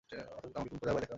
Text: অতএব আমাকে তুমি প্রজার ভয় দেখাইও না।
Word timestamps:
অতএব 0.09 0.55
আমাকে 0.57 0.69
তুমি 0.69 0.79
প্রজার 0.81 0.93
ভয় 0.95 1.01
দেখাইও 1.01 1.03
না। 1.03 1.09